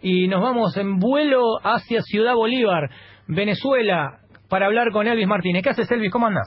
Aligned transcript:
Y 0.00 0.28
nos 0.28 0.40
vamos 0.40 0.76
en 0.76 0.98
vuelo 0.98 1.42
hacia 1.62 2.02
Ciudad 2.02 2.34
Bolívar, 2.34 2.88
Venezuela, 3.26 4.18
para 4.48 4.66
hablar 4.66 4.90
con 4.92 5.06
Elvis 5.06 5.26
Martínez. 5.26 5.62
¿Qué 5.62 5.70
haces, 5.70 5.90
Elvis? 5.90 6.12
¿Cómo 6.12 6.26
andas? 6.26 6.46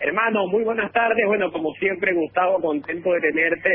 Hermano, 0.00 0.46
muy 0.48 0.64
buenas 0.64 0.92
tardes. 0.92 1.24
Bueno, 1.26 1.50
como 1.52 1.72
siempre, 1.74 2.12
Gustavo, 2.12 2.60
contento 2.60 3.12
de 3.12 3.20
tenerte, 3.20 3.70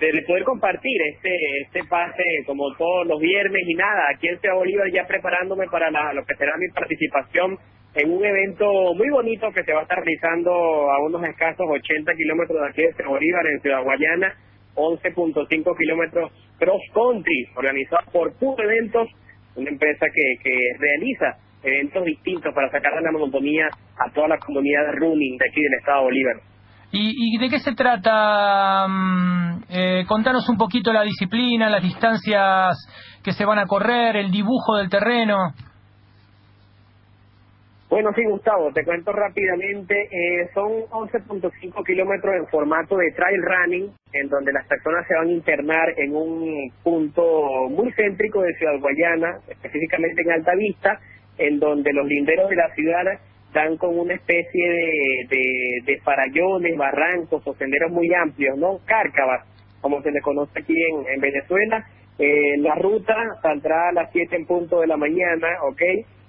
de 0.00 0.22
poder 0.26 0.44
compartir 0.44 1.00
este 1.14 1.30
este 1.62 1.84
pase 1.88 2.22
como 2.46 2.74
todos 2.76 3.06
los 3.06 3.20
viernes 3.20 3.62
y 3.66 3.74
nada, 3.74 4.10
aquí 4.14 4.28
en 4.28 4.38
Ciudad 4.40 4.56
Bolívar 4.56 4.90
ya 4.92 5.06
preparándome 5.06 5.66
para 5.68 5.90
lo 6.12 6.24
que 6.24 6.34
será 6.34 6.52
mi 6.58 6.68
participación 6.74 7.56
en 7.94 8.10
un 8.10 8.24
evento 8.24 8.94
muy 8.94 9.08
bonito 9.10 9.52
que 9.52 9.62
se 9.62 9.72
va 9.72 9.80
a 9.80 9.82
estar 9.82 9.98
realizando 9.98 10.50
a 10.90 10.98
unos 11.06 11.22
escasos 11.24 11.64
80 11.66 12.12
kilómetros 12.14 12.60
de 12.60 12.68
aquí 12.68 12.82
de 12.82 12.92
Ciudad 12.94 13.10
Bolívar, 13.10 13.46
en 13.46 13.60
Ciudad 13.60 13.82
Guayana, 13.84 14.34
11.5 14.74 15.76
kilómetros 15.76 16.32
cross 16.58 16.82
country, 16.92 17.46
organizado 17.56 18.10
por 18.12 18.32
Puro 18.38 18.62
Eventos, 18.62 19.08
una 19.56 19.70
empresa 19.70 20.06
que, 20.12 20.42
que 20.42 20.58
realiza 20.78 21.38
eventos 21.62 22.04
distintos 22.04 22.52
para 22.54 22.70
sacar 22.70 22.94
de 22.94 23.02
la 23.02 23.12
monotonía 23.12 23.66
a 23.98 24.12
toda 24.12 24.28
la 24.28 24.38
comunidad 24.38 24.92
running 24.96 25.38
de 25.38 25.46
aquí 25.48 25.62
del 25.62 25.74
estado 25.80 25.98
de 25.98 26.04
Bolívar. 26.04 26.36
¿Y, 26.96 27.38
de 27.38 27.50
qué 27.50 27.58
se 27.58 27.74
trata? 27.74 28.86
Mm, 28.88 29.62
eh, 29.68 30.04
contanos 30.06 30.48
un 30.48 30.56
poquito 30.56 30.92
la 30.92 31.02
disciplina, 31.02 31.68
las 31.68 31.82
distancias 31.82 32.76
que 33.22 33.32
se 33.32 33.44
van 33.44 33.58
a 33.58 33.66
correr, 33.66 34.16
el 34.16 34.30
dibujo 34.30 34.76
del 34.76 34.88
terreno. 34.88 35.54
Bueno, 37.94 38.10
sí, 38.12 38.24
Gustavo, 38.24 38.72
te 38.72 38.82
cuento 38.82 39.12
rápidamente. 39.12 40.08
Eh, 40.10 40.48
son 40.52 40.82
11.5 40.90 41.86
kilómetros 41.86 42.34
en 42.34 42.48
formato 42.48 42.96
de 42.96 43.12
trail 43.12 43.40
running, 43.40 43.88
en 44.12 44.28
donde 44.28 44.52
las 44.52 44.66
personas 44.66 45.06
se 45.06 45.14
van 45.14 45.28
a 45.28 45.30
internar 45.30 45.94
en 45.96 46.16
un 46.16 46.72
punto 46.82 47.68
muy 47.70 47.92
céntrico 47.92 48.42
de 48.42 48.52
Ciudad 48.54 48.80
Guayana, 48.80 49.38
específicamente 49.46 50.22
en 50.22 50.32
Alta 50.32 50.56
Vista, 50.56 50.98
en 51.38 51.60
donde 51.60 51.92
los 51.92 52.04
linderos 52.08 52.50
de 52.50 52.56
la 52.56 52.68
ciudad 52.74 53.04
dan 53.52 53.76
con 53.76 53.96
una 53.96 54.14
especie 54.14 54.68
de, 55.30 55.82
de, 55.86 56.00
farallones, 56.00 56.76
barrancos 56.76 57.46
o 57.46 57.54
senderos 57.54 57.92
muy 57.92 58.12
amplios, 58.12 58.58
¿no? 58.58 58.80
Cárcavas, 58.86 59.46
como 59.80 60.02
se 60.02 60.10
le 60.10 60.20
conoce 60.20 60.58
aquí 60.58 60.74
en, 60.90 61.14
en 61.14 61.20
Venezuela. 61.20 61.86
Eh, 62.18 62.58
la 62.58 62.74
ruta 62.74 63.14
saldrá 63.40 63.90
a 63.90 63.92
las 63.92 64.10
7 64.10 64.34
en 64.34 64.46
punto 64.46 64.80
de 64.80 64.88
la 64.88 64.96
mañana, 64.96 65.46
¿ok? 65.62 65.82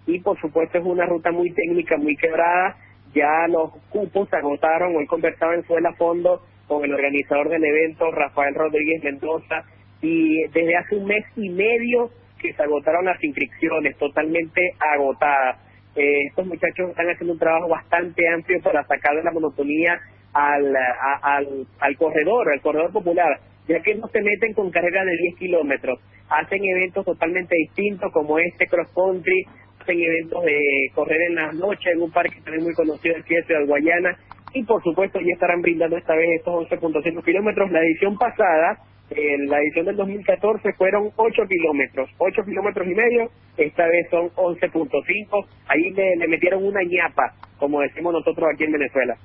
Y 0.07 0.19
por 0.19 0.39
supuesto 0.39 0.77
es 0.77 0.85
una 0.85 1.05
ruta 1.05 1.31
muy 1.31 1.51
técnica, 1.51 1.97
muy 1.97 2.15
quebrada. 2.15 2.77
Ya 3.13 3.47
los 3.47 3.71
cupos 3.89 4.29
se 4.29 4.35
agotaron, 4.35 4.95
hoy 4.95 5.05
conversaba 5.07 5.55
en 5.55 5.63
Suela 5.63 5.93
Fondo 5.93 6.41
con 6.67 6.83
el 6.83 6.93
organizador 6.93 7.49
del 7.49 7.63
evento, 7.63 8.11
Rafael 8.11 8.55
Rodríguez 8.55 9.03
Mendoza, 9.03 9.63
y 10.01 10.43
desde 10.47 10.75
hace 10.75 10.95
un 10.95 11.05
mes 11.05 11.23
y 11.35 11.49
medio 11.49 12.09
que 12.39 12.53
se 12.53 12.63
agotaron 12.63 13.05
las 13.05 13.23
inscripciones, 13.23 13.97
totalmente 13.97 14.61
agotadas. 14.93 15.59
Eh, 15.95 16.25
estos 16.27 16.45
muchachos 16.45 16.89
están 16.89 17.09
haciendo 17.09 17.33
un 17.33 17.39
trabajo 17.39 17.69
bastante 17.69 18.27
amplio 18.27 18.61
para 18.61 18.83
sacar 18.83 19.15
de 19.15 19.23
la 19.23 19.31
monotonía 19.31 19.97
al, 20.33 20.75
al, 21.21 21.67
al 21.79 21.97
corredor, 21.97 22.51
al 22.51 22.61
corredor 22.61 22.91
popular, 22.91 23.39
ya 23.67 23.79
que 23.79 23.95
no 23.95 24.07
se 24.09 24.21
meten 24.21 24.53
con 24.53 24.69
carreras 24.69 25.05
de 25.05 25.15
10 25.15 25.35
kilómetros, 25.37 25.99
hacen 26.29 26.63
eventos 26.65 27.05
totalmente 27.05 27.55
distintos 27.55 28.11
como 28.11 28.37
este 28.39 28.67
cross 28.67 28.91
country, 28.93 29.45
en 29.91 30.01
eventos 30.01 30.43
de 30.43 30.59
correr 30.93 31.21
en 31.29 31.35
las 31.35 31.53
noches 31.55 31.93
en 31.93 32.01
un 32.01 32.11
parque 32.11 32.39
también 32.43 32.63
muy 32.63 32.73
conocido 32.73 33.15
aquí 33.17 33.35
de 33.35 33.43
Ciudad 33.43 33.65
Guayana 33.65 34.17
y 34.53 34.63
por 34.63 34.81
supuesto 34.83 35.19
ya 35.19 35.33
estarán 35.33 35.61
brindando 35.61 35.97
esta 35.97 36.15
vez 36.15 36.27
estos 36.37 36.69
11.5 36.69 37.23
kilómetros. 37.23 37.71
La 37.71 37.81
edición 37.81 38.17
pasada, 38.17 38.79
en 39.09 39.49
la 39.49 39.59
edición 39.59 39.85
del 39.85 39.97
2014 39.97 40.73
fueron 40.73 41.09
8 41.15 41.43
kilómetros, 41.47 42.09
8 42.17 42.41
kilómetros 42.45 42.87
y 42.87 42.95
medio, 42.95 43.29
esta 43.57 43.85
vez 43.85 44.09
son 44.09 44.29
11.5, 44.29 45.45
ahí 45.67 45.91
le, 45.91 46.15
le 46.17 46.27
metieron 46.27 46.63
una 46.63 46.81
ñapa, 46.83 47.33
como 47.59 47.81
decimos 47.81 48.13
nosotros 48.13 48.47
aquí 48.53 48.63
en 48.63 48.71
Venezuela. 48.71 49.15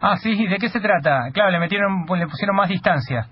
Ah, 0.00 0.16
sí, 0.16 0.46
¿de 0.46 0.56
qué 0.58 0.68
se 0.68 0.80
trata? 0.80 1.30
Claro, 1.32 1.50
le 1.50 1.58
metieron, 1.58 2.04
le 2.08 2.26
pusieron 2.26 2.56
más 2.56 2.68
distancia. 2.68 3.26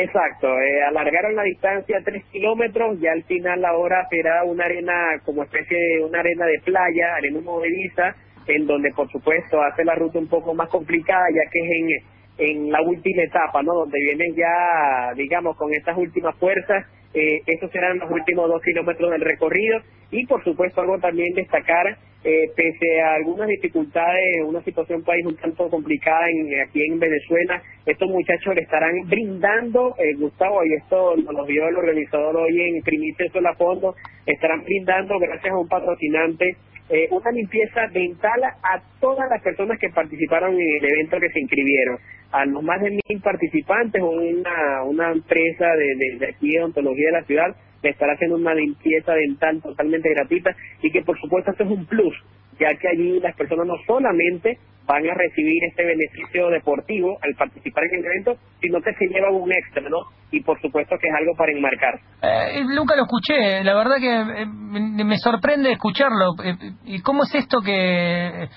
Exacto, 0.00 0.46
eh, 0.46 0.84
alargaron 0.88 1.34
la 1.34 1.42
distancia 1.42 1.98
a 1.98 2.04
tres 2.04 2.24
kilómetros, 2.30 3.00
ya 3.00 3.10
al 3.10 3.24
final 3.24 3.64
ahora 3.64 4.06
será 4.08 4.44
una 4.44 4.64
arena 4.64 4.94
como 5.24 5.42
especie 5.42 5.76
de 5.76 6.04
una 6.04 6.20
arena 6.20 6.46
de 6.46 6.60
playa, 6.60 7.16
arena 7.16 7.40
movediza, 7.40 8.14
en 8.46 8.64
donde 8.66 8.92
por 8.92 9.10
supuesto 9.10 9.60
hace 9.60 9.84
la 9.84 9.96
ruta 9.96 10.20
un 10.20 10.28
poco 10.28 10.54
más 10.54 10.68
complicada 10.68 11.24
ya 11.34 11.50
que 11.50 11.58
es 11.58 11.70
en, 11.70 12.17
en 12.38 12.70
la 12.70 12.80
última 12.82 13.22
etapa, 13.22 13.62
¿no? 13.62 13.74
Donde 13.74 13.98
vienen 13.98 14.34
ya, 14.34 15.12
digamos, 15.14 15.56
con 15.56 15.72
estas 15.74 15.96
últimas 15.98 16.36
fuerzas, 16.36 16.86
eh, 17.14 17.40
estos 17.46 17.70
serán 17.70 17.98
los 17.98 18.10
últimos 18.10 18.48
dos 18.48 18.62
kilómetros 18.62 19.10
del 19.10 19.22
recorrido 19.22 19.80
y 20.10 20.26
por 20.26 20.44
supuesto 20.44 20.82
algo 20.82 20.98
también 20.98 21.34
destacar 21.34 21.96
eh, 22.24 22.50
pese 22.56 23.00
a 23.00 23.14
algunas 23.14 23.46
dificultades, 23.48 24.44
una 24.44 24.60
situación 24.62 25.02
país 25.04 25.24
un 25.24 25.36
tanto 25.36 25.70
complicada 25.70 26.28
en, 26.28 26.60
aquí 26.60 26.82
en 26.84 26.98
Venezuela, 26.98 27.62
estos 27.86 28.08
muchachos 28.10 28.56
le 28.56 28.62
estarán 28.62 28.92
brindando, 29.06 29.94
eh, 29.98 30.14
Gustavo, 30.18 30.64
y 30.64 30.74
esto 30.74 31.16
nos 31.16 31.46
vio 31.46 31.68
el 31.68 31.76
organizador 31.76 32.36
hoy 32.36 32.60
en 32.60 32.82
Primicia 32.82 33.30
Sola 33.32 33.54
Fondo, 33.54 33.94
estarán 34.26 34.64
brindando, 34.64 35.18
gracias 35.18 35.52
a 35.52 35.58
un 35.58 35.68
patrocinante, 35.68 36.56
eh, 36.88 37.08
una 37.10 37.30
limpieza 37.30 37.86
dental 37.92 38.42
a 38.44 38.82
todas 39.00 39.28
las 39.30 39.42
personas 39.42 39.78
que 39.78 39.90
participaron 39.90 40.54
en 40.54 40.60
el 40.60 40.84
evento 40.84 41.20
que 41.20 41.30
se 41.30 41.40
inscribieron. 41.40 41.98
A 42.30 42.44
los 42.44 42.62
más 42.62 42.80
de 42.80 42.90
mil 42.90 43.20
participantes, 43.22 44.02
una, 44.02 44.82
una 44.84 45.12
empresa 45.12 45.66
de, 45.76 46.18
de 46.18 46.26
aquí 46.26 46.52
de 46.52 46.60
odontología 46.60 47.06
de 47.06 47.12
la 47.12 47.24
ciudad 47.24 47.56
le 47.82 47.90
estará 47.90 48.14
haciendo 48.14 48.36
una 48.36 48.54
limpieza 48.54 49.12
dental 49.12 49.60
totalmente 49.62 50.10
gratuita 50.10 50.54
y 50.82 50.90
que 50.90 51.02
por 51.02 51.18
supuesto 51.20 51.50
esto 51.52 51.64
es 51.64 51.70
un 51.70 51.86
plus, 51.86 52.14
ya 52.58 52.68
que 52.74 52.88
allí 52.88 53.20
las 53.20 53.36
personas 53.36 53.66
no 53.66 53.74
solamente 53.86 54.58
van 54.88 55.08
a 55.08 55.14
recibir 55.14 55.62
este 55.68 55.84
beneficio 55.84 56.48
deportivo 56.48 57.18
al 57.20 57.34
participar 57.34 57.84
en 57.84 58.00
el 58.00 58.06
evento, 58.06 58.36
sino 58.60 58.80
que 58.80 58.94
se 58.94 59.06
lleva 59.06 59.30
un 59.30 59.52
extra, 59.52 59.82
¿no? 59.82 59.98
Y 60.32 60.40
por 60.40 60.58
supuesto 60.62 60.96
que 60.98 61.08
es 61.08 61.14
algo 61.14 61.34
para 61.36 61.52
enmarcar. 61.52 62.00
Eh, 62.22 62.64
nunca 62.74 62.96
lo 62.96 63.02
escuché, 63.02 63.62
la 63.62 63.74
verdad 63.74 63.96
que 64.00 64.42
eh, 64.42 64.46
me 64.46 65.18
sorprende 65.18 65.72
escucharlo. 65.72 66.32
Eh, 66.42 66.54
¿Y 66.84 67.02
cómo 67.02 67.24
es 67.24 67.34
esto 67.34 67.60
que... 67.60 68.48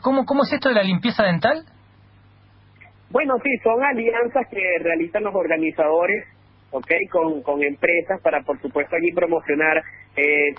¿Cómo, 0.00 0.24
¿Cómo 0.24 0.42
es 0.42 0.52
esto 0.52 0.68
de 0.68 0.76
la 0.76 0.82
limpieza 0.82 1.24
dental? 1.24 1.64
Bueno, 3.10 3.34
sí, 3.42 3.50
son 3.62 3.82
alianzas 3.82 4.46
que 4.50 4.60
realizan 4.80 5.24
los 5.24 5.34
organizadores 5.34 6.24
¿ok? 6.70 6.90
Con, 7.10 7.42
con 7.42 7.62
empresas 7.62 8.20
para, 8.22 8.42
por 8.42 8.60
supuesto, 8.60 8.96
allí 8.96 9.12
promocionar. 9.12 9.82
Eh, 10.16 10.54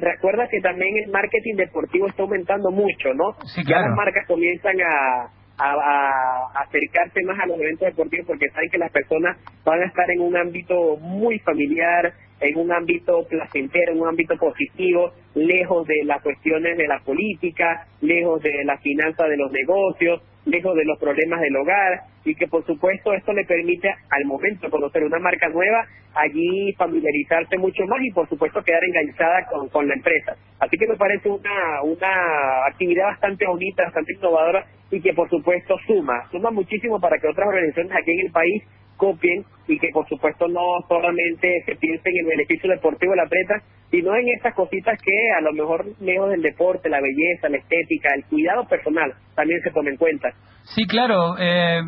recuerda 0.00 0.48
que 0.48 0.60
también 0.60 0.90
el 1.04 1.10
marketing 1.10 1.56
deportivo 1.56 2.06
está 2.06 2.22
aumentando 2.22 2.70
mucho, 2.70 3.14
¿no? 3.14 3.32
Sí, 3.54 3.64
claro. 3.64 3.84
Ya 3.84 3.88
las 3.88 3.96
marcas 3.96 4.26
comienzan 4.26 4.76
a, 4.80 5.30
a, 5.60 6.62
acercarse 6.62 7.22
más 7.24 7.38
a 7.40 7.46
los 7.46 7.58
eventos 7.58 7.86
deportivos 7.86 8.26
porque 8.26 8.48
saben 8.50 8.70
que 8.70 8.78
las 8.78 8.92
personas 8.92 9.36
van 9.64 9.80
a 9.82 9.86
estar 9.86 10.10
en 10.10 10.20
un 10.20 10.36
ámbito 10.36 10.96
muy 10.96 11.38
familiar, 11.40 12.12
en 12.40 12.56
un 12.56 12.72
ámbito 12.72 13.26
placentero, 13.28 13.92
en 13.92 14.00
un 14.00 14.08
ámbito 14.08 14.36
positivo, 14.36 15.12
lejos 15.34 15.86
de 15.86 16.04
las 16.04 16.22
cuestiones 16.22 16.76
de 16.78 16.88
la 16.88 17.00
política, 17.00 17.86
lejos 18.00 18.42
de 18.42 18.64
la 18.64 18.78
finanza 18.78 19.26
de 19.26 19.36
los 19.36 19.52
negocios, 19.52 20.22
lejos 20.44 20.74
de 20.74 20.84
los 20.84 20.98
problemas 20.98 21.40
del 21.40 21.56
hogar 21.56 22.00
y 22.24 22.34
que 22.34 22.46
por 22.46 22.64
supuesto 22.64 23.12
esto 23.12 23.32
le 23.32 23.44
permite 23.44 23.88
al 23.88 24.24
momento 24.24 24.70
conocer 24.70 25.04
una 25.04 25.18
marca 25.18 25.48
nueva 25.48 25.86
allí 26.14 26.72
familiarizarse 26.74 27.56
mucho 27.58 27.84
más 27.86 28.00
y 28.02 28.10
por 28.12 28.28
supuesto 28.28 28.62
quedar 28.62 28.82
enganchada 28.84 29.46
con, 29.46 29.68
con 29.68 29.86
la 29.86 29.94
empresa. 29.94 30.36
Así 30.58 30.76
que 30.76 30.86
me 30.86 30.96
parece 30.96 31.28
una, 31.28 31.82
una 31.82 32.66
actividad 32.66 33.06
bastante 33.06 33.46
bonita, 33.46 33.84
bastante 33.84 34.14
innovadora 34.14 34.64
y 34.90 35.00
que 35.00 35.12
por 35.14 35.28
supuesto 35.28 35.76
suma, 35.86 36.28
suma 36.30 36.50
muchísimo 36.50 37.00
para 37.00 37.18
que 37.18 37.28
otras 37.28 37.48
organizaciones 37.48 37.92
aquí 37.92 38.10
en 38.12 38.26
el 38.26 38.32
país 38.32 38.62
copien 38.96 39.44
y 39.66 39.78
que 39.78 39.88
por 39.92 40.06
supuesto 40.08 40.46
no 40.48 40.80
solamente 40.88 41.62
se 41.64 41.76
piense 41.76 42.08
en 42.10 42.18
el 42.18 42.26
beneficio 42.26 42.70
deportivo 42.70 43.12
de 43.12 43.16
la 43.16 43.22
atleta, 43.22 43.62
sino 43.90 44.14
en 44.14 44.28
esas 44.38 44.54
cositas 44.54 44.98
que 45.02 45.12
a 45.36 45.40
lo 45.40 45.52
mejor 45.52 45.84
lejos 46.00 46.30
del 46.30 46.42
deporte, 46.42 46.88
la 46.88 47.00
belleza, 47.00 47.48
la 47.48 47.58
estética, 47.58 48.08
el 48.16 48.24
cuidado 48.24 48.66
personal 48.68 49.12
también 49.34 49.60
se 49.62 49.70
tomen 49.70 49.94
en 49.94 49.98
cuenta. 49.98 50.28
Sí, 50.62 50.86
claro. 50.86 51.36
Eh, 51.38 51.80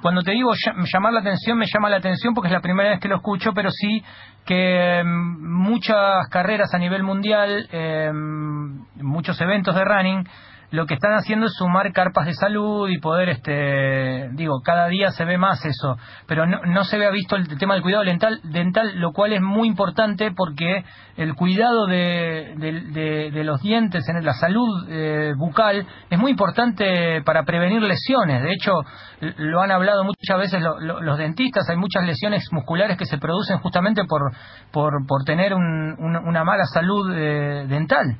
cuando 0.00 0.22
te 0.22 0.32
digo 0.32 0.52
llamar 0.92 1.12
la 1.12 1.20
atención, 1.20 1.58
me 1.58 1.66
llama 1.66 1.90
la 1.90 1.96
atención 1.96 2.34
porque 2.34 2.48
es 2.48 2.52
la 2.52 2.60
primera 2.60 2.90
vez 2.90 3.00
que 3.00 3.08
lo 3.08 3.16
escucho, 3.16 3.52
pero 3.54 3.70
sí 3.70 4.02
que 4.46 5.02
mm, 5.04 5.62
muchas 5.62 6.28
carreras 6.30 6.72
a 6.74 6.78
nivel 6.78 7.02
mundial, 7.02 7.68
eh, 7.72 8.10
muchos 8.12 9.40
eventos 9.40 9.74
de 9.74 9.84
running, 9.84 10.24
lo 10.72 10.86
que 10.86 10.94
están 10.94 11.12
haciendo 11.12 11.46
es 11.46 11.52
sumar 11.52 11.92
carpas 11.92 12.26
de 12.26 12.32
salud 12.32 12.88
y 12.88 12.98
poder, 12.98 13.28
este, 13.28 14.30
digo, 14.32 14.62
cada 14.64 14.88
día 14.88 15.10
se 15.10 15.26
ve 15.26 15.36
más 15.36 15.62
eso, 15.66 15.98
pero 16.26 16.46
no, 16.46 16.84
se 16.84 16.96
ve 16.98 17.10
visto 17.12 17.36
el 17.36 17.46
tema 17.58 17.74
del 17.74 17.82
cuidado 17.82 18.04
dental, 18.04 18.40
dental, 18.42 18.98
lo 18.98 19.12
cual 19.12 19.34
es 19.34 19.42
muy 19.42 19.68
importante 19.68 20.32
porque 20.34 20.82
el 21.18 21.34
cuidado 21.34 21.86
de, 21.86 22.54
de, 22.56 23.44
los 23.44 23.60
dientes, 23.60 24.08
en 24.08 24.24
la 24.24 24.32
salud 24.32 24.86
eh, 24.88 25.34
bucal, 25.36 25.86
es 26.08 26.18
muy 26.18 26.30
importante 26.30 27.22
para 27.22 27.44
prevenir 27.44 27.82
lesiones. 27.82 28.42
De 28.42 28.52
hecho, 28.54 28.72
lo 29.20 29.60
han 29.60 29.72
hablado 29.72 30.04
muchas 30.04 30.38
veces 30.38 30.62
los 30.62 31.18
dentistas, 31.18 31.68
hay 31.68 31.76
muchas 31.76 32.04
lesiones 32.04 32.48
musculares 32.50 32.96
que 32.96 33.04
se 33.04 33.18
producen 33.18 33.58
justamente 33.58 34.04
por, 34.08 34.32
por, 34.70 35.06
por 35.06 35.24
tener 35.24 35.52
una 35.52 36.44
mala 36.44 36.64
salud 36.64 37.12
eh, 37.14 37.66
dental. 37.68 38.16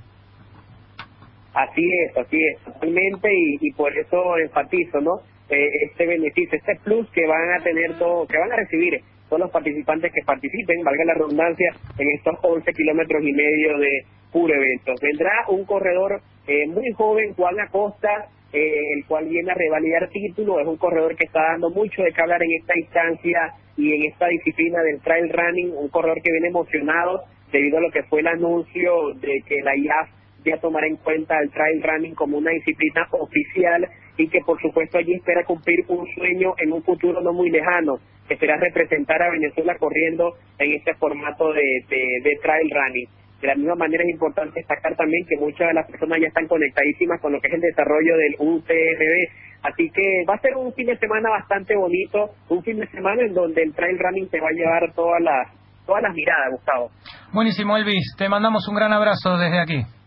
Así 1.54 1.82
es, 2.06 2.16
así 2.16 2.38
es, 2.42 2.64
totalmente, 2.64 3.28
y, 3.60 3.70
por 3.72 3.96
eso 3.96 4.38
enfatizo, 4.38 5.00
¿no? 5.00 5.20
Eh, 5.50 5.68
este 5.90 6.06
beneficio, 6.06 6.56
este 6.56 6.76
plus 6.82 7.10
que 7.10 7.26
van 7.26 7.60
a 7.60 7.62
tener 7.62 7.98
todo, 7.98 8.26
que 8.26 8.38
van 8.38 8.52
a 8.52 8.56
recibir 8.56 9.00
todos 9.28 9.40
los 9.40 9.50
participantes 9.50 10.12
que 10.12 10.22
participen, 10.24 10.82
valga 10.82 11.04
la 11.04 11.14
redundancia, 11.14 11.74
en 11.98 12.10
estos 12.10 12.38
11 12.42 12.72
kilómetros 12.72 13.22
y 13.22 13.32
medio 13.32 13.78
de 13.78 14.04
puro 14.32 14.54
evento. 14.54 14.94
Vendrá 15.02 15.32
un 15.48 15.64
corredor 15.64 16.22
eh, 16.46 16.66
muy 16.68 16.90
joven, 16.92 17.34
Juan 17.34 17.60
Acosta, 17.60 18.28
eh, 18.52 18.94
el 18.96 19.04
cual 19.06 19.28
viene 19.28 19.50
a 19.50 19.54
revalidar 19.54 20.08
título, 20.08 20.58
es 20.60 20.66
un 20.66 20.76
corredor 20.76 21.16
que 21.16 21.24
está 21.24 21.42
dando 21.52 21.70
mucho 21.70 22.02
de 22.02 22.12
qué 22.12 22.20
hablar 22.22 22.42
en 22.42 22.52
esta 22.60 22.78
instancia 22.78 23.54
y 23.76 23.94
en 23.94 24.04
esta 24.04 24.28
disciplina 24.28 24.82
del 24.82 25.00
trail 25.00 25.30
running, 25.30 25.72
un 25.76 25.88
corredor 25.88 26.20
que 26.22 26.32
viene 26.32 26.48
emocionado 26.48 27.24
debido 27.50 27.78
a 27.78 27.82
lo 27.82 27.90
que 27.90 28.02
fue 28.04 28.20
el 28.20 28.26
anuncio 28.26 29.14
de 29.14 29.42
que 29.46 29.60
la 29.62 29.76
IAF 29.76 30.21
a 30.50 30.60
tomar 30.60 30.84
en 30.84 30.96
cuenta 30.96 31.38
el 31.38 31.50
trail 31.50 31.82
running 31.82 32.14
como 32.14 32.38
una 32.38 32.50
disciplina 32.50 33.06
oficial 33.12 33.86
y 34.16 34.28
que 34.28 34.40
por 34.40 34.60
supuesto 34.60 34.98
allí 34.98 35.14
espera 35.14 35.44
cumplir 35.44 35.84
un 35.88 36.06
sueño 36.14 36.54
en 36.58 36.72
un 36.72 36.82
futuro 36.82 37.20
no 37.20 37.32
muy 37.32 37.50
lejano, 37.50 37.98
que 38.28 38.36
será 38.36 38.56
representar 38.56 39.22
a 39.22 39.30
Venezuela 39.30 39.76
corriendo 39.78 40.34
en 40.58 40.72
este 40.72 40.94
formato 40.94 41.52
de, 41.52 41.62
de, 41.88 42.38
trail 42.42 42.70
running. 42.70 43.08
De 43.40 43.48
la 43.48 43.54
misma 43.56 43.74
manera 43.74 44.04
es 44.04 44.10
importante 44.10 44.60
destacar 44.60 44.94
también 44.96 45.26
que 45.26 45.36
muchas 45.36 45.68
de 45.68 45.74
las 45.74 45.90
personas 45.90 46.20
ya 46.20 46.28
están 46.28 46.46
conectadísimas 46.46 47.20
con 47.20 47.32
lo 47.32 47.40
que 47.40 47.48
es 47.48 47.54
el 47.54 47.60
desarrollo 47.60 48.16
del 48.16 48.34
UTMB, 48.38 49.64
así 49.64 49.90
que 49.90 50.24
va 50.28 50.34
a 50.34 50.40
ser 50.40 50.54
un 50.56 50.72
fin 50.74 50.86
de 50.86 50.96
semana 50.98 51.30
bastante 51.30 51.74
bonito, 51.74 52.30
un 52.50 52.62
fin 52.62 52.78
de 52.78 52.86
semana 52.88 53.22
en 53.22 53.34
donde 53.34 53.62
el 53.62 53.74
trail 53.74 53.98
running 53.98 54.28
te 54.28 54.40
va 54.40 54.48
a 54.48 54.52
llevar 54.52 54.92
todas 54.94 55.20
las 55.22 55.62
todas 55.86 56.02
las 56.02 56.14
miradas, 56.14 56.52
Gustavo. 56.52 56.90
Buenísimo, 57.32 57.76
Elvis, 57.76 58.14
te 58.16 58.28
mandamos 58.28 58.68
un 58.68 58.76
gran 58.76 58.92
abrazo 58.92 59.36
desde 59.36 59.60
aquí. 59.60 60.01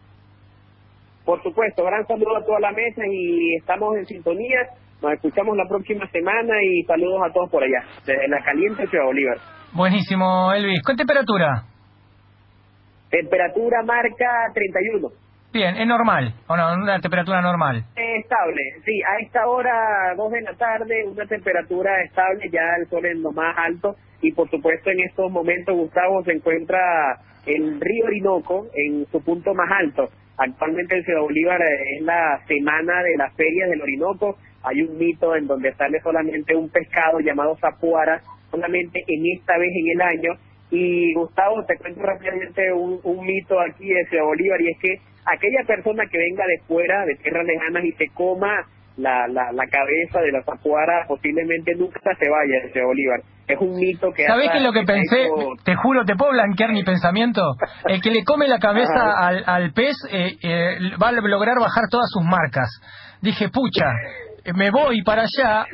Por 1.25 1.41
supuesto, 1.41 1.83
gran 1.83 2.05
saludo 2.05 2.37
a 2.37 2.45
toda 2.45 2.59
la 2.59 2.71
mesa 2.71 3.01
y 3.09 3.55
estamos 3.55 3.97
en 3.97 4.05
sintonía. 4.05 4.59
Nos 5.01 5.13
escuchamos 5.13 5.57
la 5.57 5.67
próxima 5.67 6.07
semana 6.09 6.53
y 6.63 6.83
saludos 6.83 7.21
a 7.27 7.33
todos 7.33 7.49
por 7.49 7.63
allá, 7.63 7.83
desde 8.05 8.27
la 8.27 8.43
caliente 8.43 8.87
Ciudad 8.87 9.05
Bolívar. 9.05 9.37
Buenísimo, 9.73 10.53
Elvis. 10.53 10.81
¿Cuál 10.83 10.97
temperatura? 10.97 11.63
Temperatura 13.09 13.81
marca 13.83 14.51
31. 14.53 15.09
Bien, 15.51 15.75
¿es 15.77 15.87
normal 15.87 16.33
o 16.47 16.57
no? 16.57 16.73
¿Una 16.73 16.99
temperatura 16.99 17.41
normal? 17.41 17.83
Estable, 17.95 18.61
sí. 18.83 19.01
A 19.01 19.23
esta 19.23 19.47
hora, 19.47 20.13
2 20.15 20.31
de 20.31 20.41
la 20.41 20.53
tarde, 20.53 21.05
una 21.07 21.25
temperatura 21.25 22.03
estable, 22.03 22.49
ya 22.51 22.75
el 22.79 22.87
sol 22.89 23.05
es 23.05 23.17
lo 23.17 23.31
más 23.31 23.55
alto. 23.57 23.95
Y 24.21 24.31
por 24.33 24.49
supuesto, 24.49 24.89
en 24.91 24.99
estos 24.99 25.31
momentos, 25.31 25.75
Gustavo, 25.75 26.23
se 26.23 26.33
encuentra 26.33 26.77
el 27.45 27.79
río 27.79 28.05
Orinoco 28.05 28.67
en 28.75 29.05
su 29.07 29.23
punto 29.23 29.53
más 29.53 29.71
alto. 29.71 30.09
Actualmente 30.37 30.97
en 30.97 31.03
Ciudad 31.03 31.21
Bolívar 31.21 31.61
es 31.61 32.01
la 32.01 32.41
semana 32.47 33.03
de 33.03 33.15
las 33.17 33.33
ferias 33.35 33.69
del 33.69 33.81
Orinoco. 33.81 34.37
Hay 34.63 34.81
un 34.81 34.97
mito 34.97 35.35
en 35.35 35.47
donde 35.47 35.73
sale 35.75 35.99
solamente 36.01 36.55
un 36.55 36.69
pescado 36.69 37.19
llamado 37.19 37.55
zapuara, 37.57 38.21
solamente 38.51 39.03
en 39.07 39.37
esta 39.37 39.57
vez 39.57 39.71
en 39.73 39.91
el 39.91 40.01
año. 40.01 40.31
Y 40.71 41.13
Gustavo, 41.13 41.63
te 41.65 41.77
cuento 41.77 42.01
rápidamente 42.01 42.73
un, 42.73 42.99
un 43.03 43.25
mito 43.25 43.59
aquí 43.59 43.87
de 43.87 44.05
Ciudad 44.07 44.25
Bolívar 44.25 44.61
y 44.61 44.69
es 44.69 44.77
que 44.79 44.99
aquella 45.25 45.63
persona 45.65 46.05
que 46.07 46.17
venga 46.17 46.45
de 46.45 46.59
fuera, 46.67 47.05
de 47.05 47.15
tierras 47.15 47.45
lejanas 47.45 47.85
y 47.85 47.91
se 47.93 48.09
coma 48.09 48.65
la, 48.97 49.27
la, 49.27 49.51
la 49.51 49.67
cabeza 49.67 50.21
de 50.21 50.31
la 50.31 50.43
zapuara 50.43 51.05
posiblemente 51.07 51.73
nunca 51.75 51.99
se 52.17 52.29
vaya 52.29 52.73
de 52.73 52.83
Bolívar. 52.83 53.19
Es 53.47 53.59
un 53.59 53.75
mito 53.75 54.11
que... 54.11 54.25
¿Sabés 54.25 54.49
qué 54.51 54.57
es 54.57 54.63
lo 54.63 54.73
que 54.73 54.83
pensé? 54.83 55.27
Te 55.63 55.75
juro, 55.75 56.03
¿te 56.03 56.15
puedo 56.15 56.31
blanquear 56.31 56.71
mi 56.71 56.83
pensamiento? 56.83 57.41
El 57.85 58.01
que 58.01 58.09
le 58.09 58.23
come 58.23 58.47
la 58.47 58.57
cabeza 58.57 59.13
al, 59.17 59.43
al 59.45 59.71
pez 59.71 59.95
eh, 60.09 60.37
eh, 60.41 60.77
va 61.01 61.09
a 61.09 61.11
lograr 61.11 61.59
bajar 61.59 61.83
todas 61.89 62.09
sus 62.09 62.23
marcas. 62.23 62.69
Dije, 63.21 63.49
pucha, 63.49 63.85
me 64.55 64.71
voy 64.71 65.03
para 65.03 65.23
allá, 65.23 65.65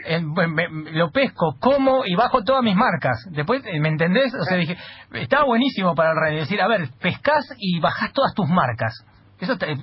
lo 0.91 1.11
pesco, 1.11 1.55
como 1.59 2.03
y 2.05 2.15
bajo 2.15 2.43
todas 2.43 2.63
mis 2.63 2.75
marcas. 2.75 3.25
Después, 3.31 3.61
¿me 3.63 3.89
entendés? 3.89 4.33
O 4.33 4.43
sea, 4.43 4.57
dije, 4.57 4.75
estaba 5.13 5.45
buenísimo 5.45 5.95
para 5.95 6.13
decir, 6.29 6.61
a 6.61 6.67
ver, 6.67 6.89
pescas 7.01 7.53
y 7.57 7.79
bajás 7.79 8.11
todas 8.11 8.33
tus 8.33 8.49
marcas. 8.49 8.93
Eso 9.41 9.53
eh, 9.65 9.75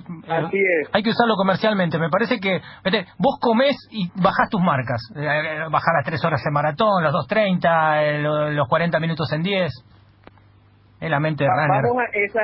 hay 0.93 1.03
que 1.03 1.09
usarlo 1.09 1.35
comercialmente. 1.35 1.99
Me 1.99 2.09
parece 2.09 2.39
que 2.39 2.61
vos 3.17 3.37
comés 3.41 3.75
y 3.91 4.07
bajás 4.15 4.49
tus 4.49 4.61
marcas. 4.61 5.01
Eh, 5.15 5.19
eh, 5.19 5.59
bajar 5.69 5.95
las 5.95 6.05
3 6.05 6.23
horas 6.23 6.41
en 6.47 6.53
maratón, 6.53 7.03
los 7.03 7.11
2.30, 7.27 8.53
los 8.53 8.67
40 8.69 8.99
minutos 9.01 9.31
en 9.33 9.43
10. 9.43 9.69
Es 11.01 11.09
la 11.09 11.19
mente 11.19 11.43
de 11.43 11.49
Vamos 11.49 11.97
a 11.99 12.05
esa, 12.13 12.41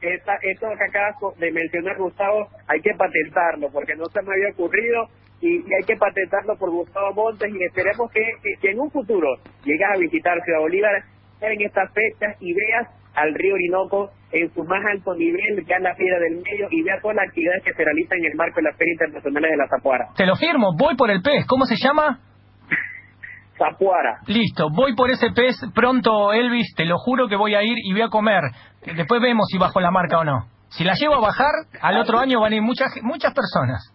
esa, 0.00 0.34
eso 0.42 0.66
que 0.76 0.84
acabas 0.84 1.38
de 1.38 1.52
mencionar, 1.52 1.96
Gustavo, 1.96 2.48
hay 2.66 2.80
que 2.80 2.92
patentarlo 2.98 3.70
porque 3.72 3.94
no 3.94 4.06
se 4.06 4.22
me 4.22 4.34
había 4.34 4.50
ocurrido 4.52 5.06
y, 5.40 5.58
hay 5.58 5.84
que 5.86 5.96
patentarlo 5.96 6.56
por 6.56 6.70
Gustavo 6.70 7.12
Montes 7.14 7.50
y 7.52 7.64
esperemos 7.64 8.10
que, 8.12 8.22
que, 8.60 8.70
en 8.70 8.80
un 8.80 8.90
futuro 8.90 9.28
llegas 9.64 9.94
a 9.94 9.98
visitar 9.98 10.40
Ciudad 10.42 10.60
Bolívar 10.60 11.04
en 11.40 11.60
estas 11.60 11.92
fechas 11.92 12.36
y 12.40 12.52
veas 12.54 13.01
al 13.14 13.34
río 13.34 13.54
Orinoco 13.54 14.10
en 14.32 14.52
su 14.54 14.64
más 14.64 14.82
alto 14.90 15.14
nivel, 15.14 15.64
ya 15.66 15.76
en 15.76 15.82
la 15.82 15.94
Fiera 15.94 16.18
del 16.18 16.36
Medio, 16.36 16.68
y 16.70 16.82
vea 16.82 16.98
todas 17.00 17.16
las 17.16 17.28
actividades 17.28 17.62
que 17.64 17.74
se 17.74 17.84
realizan 17.84 18.18
en 18.18 18.24
el 18.26 18.34
marco 18.36 18.56
de 18.56 18.62
las 18.62 18.76
ferias 18.76 18.94
internacionales 18.94 19.50
de 19.50 19.56
la 19.56 19.68
Zapuara. 19.68 20.08
Te 20.16 20.26
lo 20.26 20.36
firmo, 20.36 20.72
voy 20.78 20.96
por 20.96 21.10
el 21.10 21.20
pez, 21.20 21.44
¿cómo 21.46 21.66
se 21.66 21.76
llama? 21.76 22.18
Zapuara. 23.58 24.20
Listo, 24.26 24.68
voy 24.70 24.94
por 24.94 25.10
ese 25.10 25.30
pez 25.32 25.56
pronto, 25.74 26.32
Elvis, 26.32 26.74
te 26.74 26.86
lo 26.86 26.96
juro 26.98 27.28
que 27.28 27.36
voy 27.36 27.54
a 27.54 27.62
ir 27.62 27.76
y 27.84 27.92
voy 27.92 28.02
a 28.02 28.08
comer. 28.08 28.40
Después 28.96 29.20
vemos 29.20 29.46
si 29.50 29.58
bajo 29.58 29.80
la 29.80 29.90
marca 29.90 30.18
o 30.18 30.24
no. 30.24 30.46
Si 30.70 30.84
la 30.84 30.94
llevo 30.94 31.16
a 31.16 31.20
bajar, 31.20 31.52
al 31.82 31.98
otro 31.98 32.18
año 32.18 32.40
van 32.40 32.54
a 32.54 32.56
ir 32.56 32.62
muchas, 32.62 32.90
muchas 33.02 33.34
personas. 33.34 33.92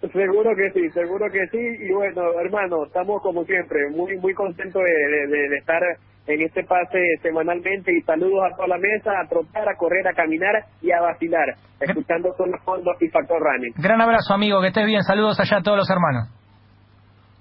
Seguro 0.00 0.50
que 0.56 0.70
sí, 0.72 0.90
seguro 0.90 1.26
que 1.30 1.46
sí. 1.52 1.86
Y 1.88 1.92
bueno, 1.92 2.22
hermano, 2.40 2.84
estamos 2.86 3.22
como 3.22 3.44
siempre, 3.44 3.78
muy 3.94 4.18
muy 4.18 4.34
contentos 4.34 4.82
de, 4.82 5.26
de 5.28 5.56
estar 5.56 5.80
en 6.26 6.42
este 6.42 6.64
pase 6.64 6.98
semanalmente 7.22 7.92
y 7.92 8.00
saludos 8.02 8.40
a 8.50 8.56
toda 8.56 8.68
la 8.68 8.78
mesa, 8.78 9.12
a 9.20 9.28
trotar, 9.28 9.68
a 9.68 9.76
correr, 9.76 10.06
a 10.08 10.14
caminar 10.14 10.64
y 10.80 10.90
a 10.90 11.00
vacilar, 11.00 11.54
escuchando 11.80 12.34
los 12.38 12.62
fondos 12.64 12.96
y 13.00 13.08
Factor 13.08 13.40
Running. 13.40 13.72
Gran 13.76 14.00
abrazo 14.00 14.34
amigo, 14.34 14.60
que 14.60 14.68
estés 14.68 14.86
bien, 14.86 15.02
saludos 15.02 15.38
allá 15.40 15.58
a 15.58 15.62
todos 15.62 15.78
los 15.78 15.90
hermanos. 15.90 16.43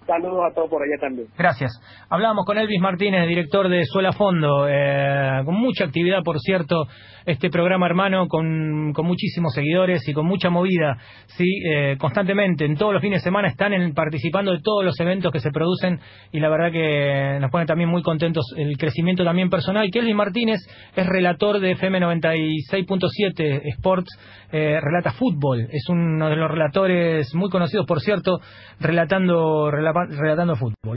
Saludos 0.06 0.52
a 0.52 0.54
todos 0.54 0.70
por 0.70 0.82
allá 0.82 1.00
también. 1.00 1.28
Gracias. 1.38 1.72
Hablábamos 2.10 2.46
con 2.46 2.58
Elvis 2.58 2.82
Martínez, 2.82 3.28
director 3.28 3.70
de 3.70 3.86
Suela 3.86 4.12
Fondo, 4.12 4.68
eh, 4.68 5.42
con 5.46 5.56
mucha 5.56 5.86
actividad, 5.86 6.22
por 6.24 6.40
cierto, 6.40 6.88
este 7.26 7.50
programa 7.50 7.86
hermano, 7.86 8.28
con, 8.28 8.92
muchísimos 8.92 9.54
seguidores 9.54 10.08
y 10.08 10.14
con 10.14 10.26
mucha 10.26 10.50
movida, 10.50 10.98
sí, 11.28 11.46
eh, 11.70 11.98
constantemente, 12.00 12.66
en 12.66 12.76
todos 12.76 12.94
los 12.94 13.02
fines 13.02 13.22
de 13.22 13.24
semana 13.24 13.48
están 13.48 13.72
participando 13.94 14.52
de 14.52 14.62
todos 14.62 14.84
los 14.84 15.00
eventos 15.00 15.32
que 15.32 15.40
se 15.40 15.52
producen 15.52 16.00
y 16.32 16.40
la 16.40 16.50
verdad 16.50 16.72
que 16.72 17.38
nos 17.40 17.52
pone 17.52 17.66
también 17.66 17.90
muy 17.90 18.02
contentos 18.02 18.46
el 18.58 18.78
crecimiento 18.78 19.24
también 19.24 19.50
personal. 19.50 19.90
Que 19.92 20.00
Elvis 20.00 20.16
Martínez 20.16 20.60
es 20.96 21.06
relator 21.06 21.60
de 21.60 21.72
FM 21.72 22.00
96.7 22.02 23.62
Sports, 23.78 24.10
eh, 24.52 24.80
relata 24.82 25.12
fútbol, 25.12 25.68
es 25.72 25.88
uno 25.90 26.30
de 26.30 26.36
los 26.36 26.50
relatores 26.50 27.34
muy 27.34 27.50
conocidos, 27.50 27.86
por 27.86 28.02
cierto, 28.02 28.40
relatando 28.80 29.72
relatando 29.94 30.56
fútbol. 30.56 30.92